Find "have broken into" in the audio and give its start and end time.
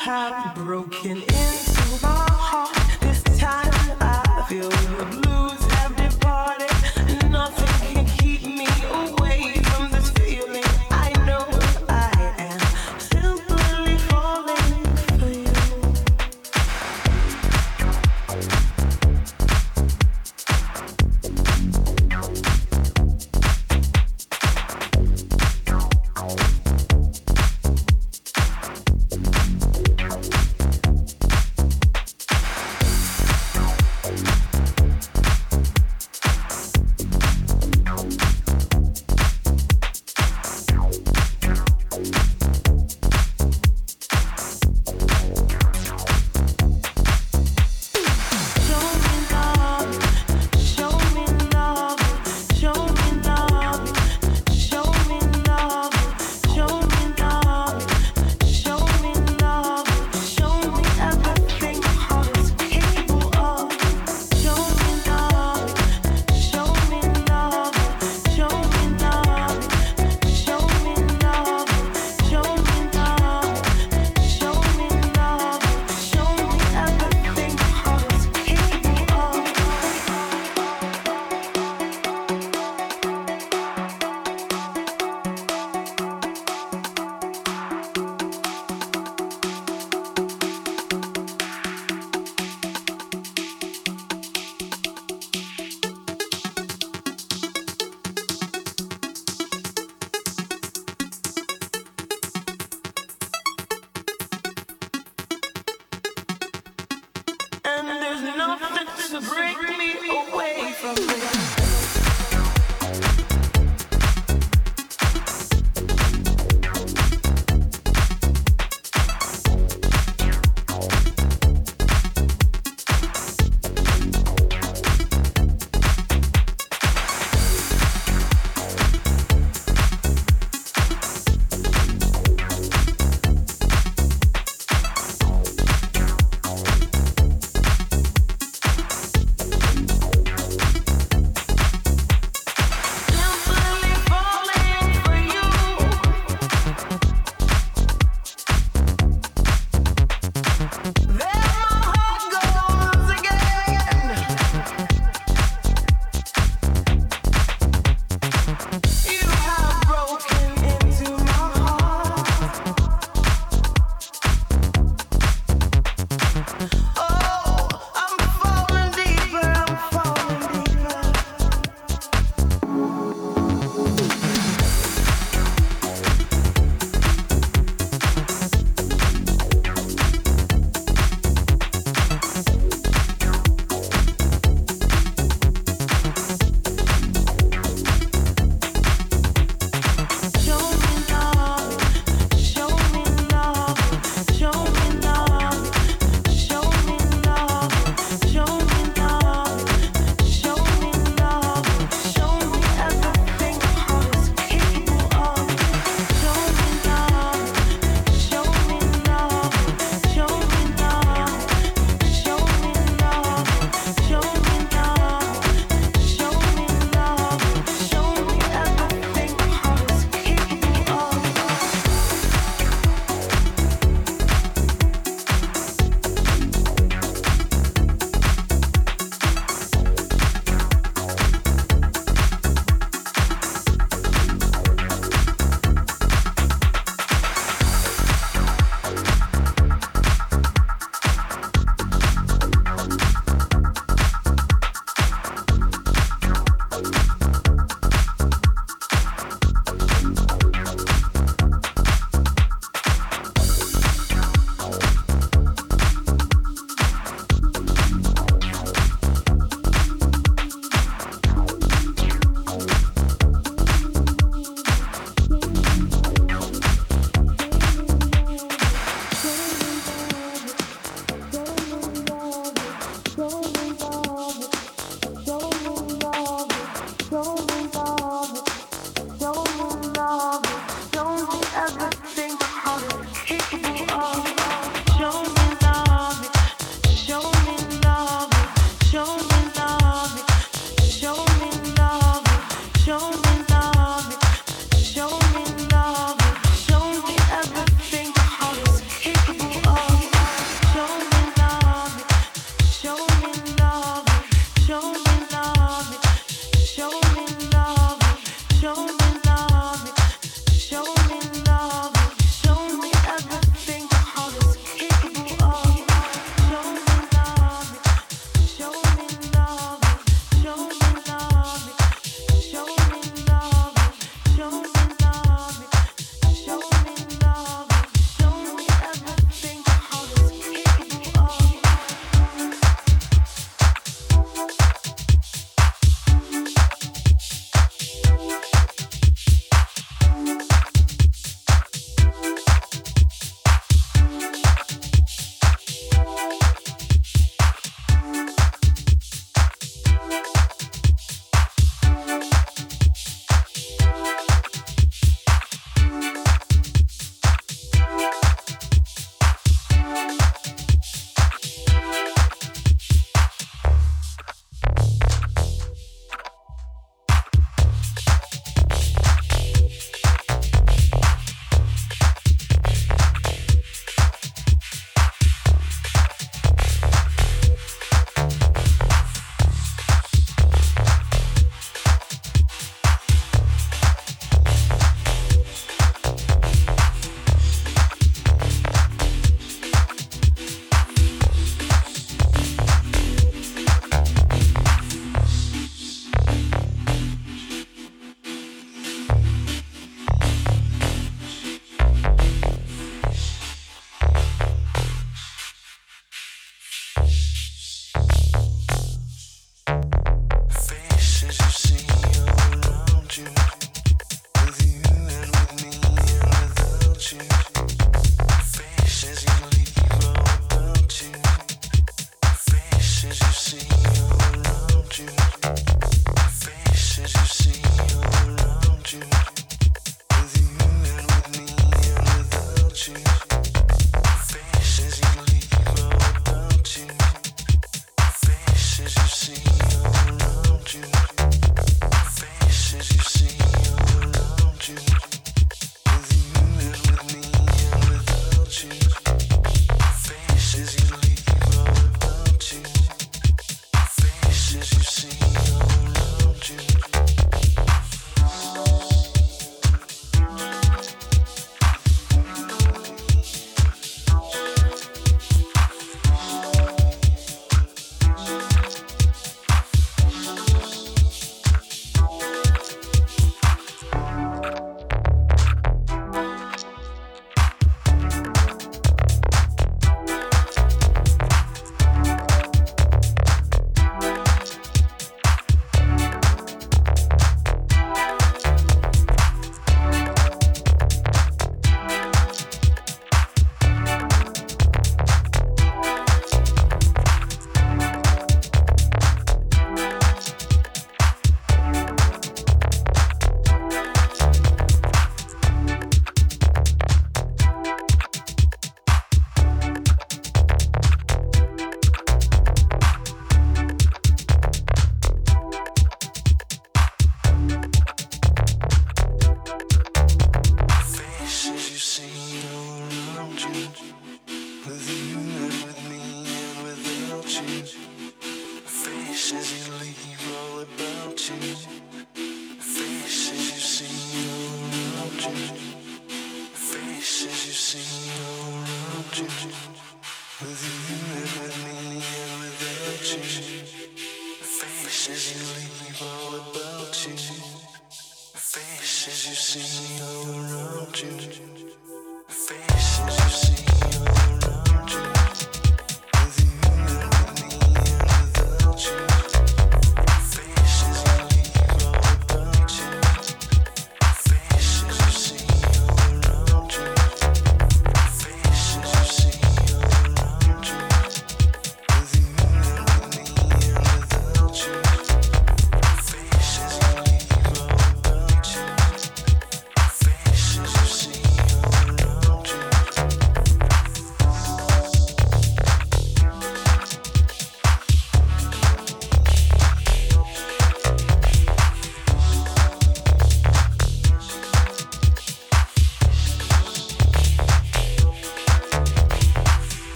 0.00-1.98